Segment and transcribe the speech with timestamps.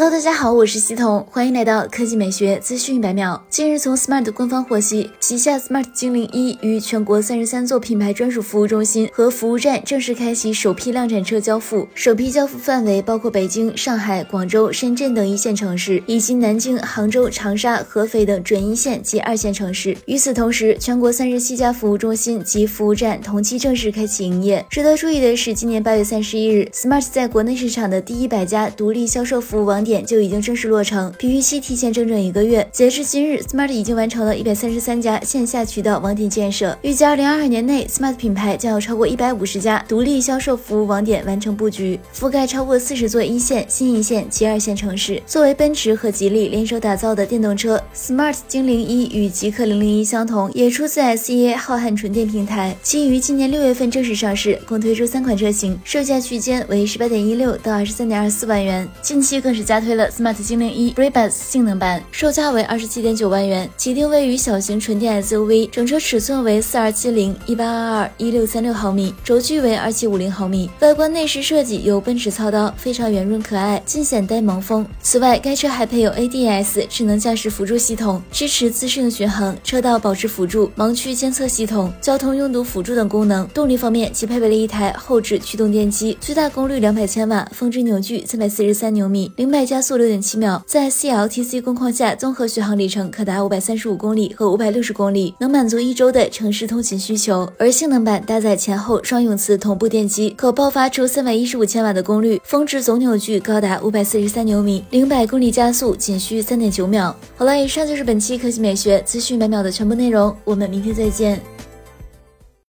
[0.00, 3.44] Hello，大家好，我是西彤，欢迎来到科技美学资讯一百秒。
[3.50, 11.88] 近日，从 Smart 官方获悉，旗下 Smart 精灵一与全国三十三座品牌专属服务中心和服务站正式开启首批量产车交付。
[11.96, 19.96] 首批交付范围包括北京、上海、广州、深圳等一线城市，以及南京、杭州、长沙、合肥等准一线及二线城市。
[20.06, 24.64] 与此同时，全国三十七家服务中心及服务站同期正式开启营业。
[24.70, 29.84] 值得注意的是，今年八月三十一日，Smart 在国内市场的第一百家独立销售服务网。
[29.88, 32.68] 点就已经正式落成，比预期提前整整一个月。
[32.70, 45.22] 截至今日，Smart 已经完成了一百三十三家线下渠道网点建设，预计二零二二年内，Smart 品牌将有超过一百五十家独立销售服务网点完成布局，覆盖超过四十座一线、新一线及二线城市。
[45.26, 58.86] 作为奔驰和吉利联手打造的电动车，Smart 精灵一与极氪零零一相同，也出自 SEA 浩瀚纯电平台，其于今年六月份正式上市，共推出三款车型，售价区间为十八点一六到二十三点二四万元。
[59.00, 74.86] 近期更是加推了 Smart 精灵一 Brabus 性能版，售价为二十七点九万元，其定位于小型纯电 SUV，整车尺寸为四二七零一八二二一六三六毫米，轴距为二七五零毫米，外观内饰设计由奔驰操刀，非常圆润可爱，尽显呆萌风。
[75.02, 83.46] 此外，该车还配有 ADS 智能驾驶辅助系统，支持自适应巡航、车道保持辅助、盲区监测系统、交通拥堵辅助等功能。
[83.48, 89.98] 动力方面，其配备了一台后置驱动电机，最大功率两百千瓦，峰值扭矩三百四十三牛米，零百百加速。
[89.98, 97.50] 六点七秒，在 CLTC 工况下，综合续航里程可达五百三十五公里和五百六十公里，能满足一周的城市通勤需求。
[97.58, 107.12] 而性能版搭载前后双永磁同步电机，可爆发出三百一十五千瓦的功率，峰值总扭矩高达五百四十三牛米，零百公里加速仅需三点九秒。
[107.36, 111.57] 好了，以上就是本期科技美学资讯百秒的全部内容，我们明天再见。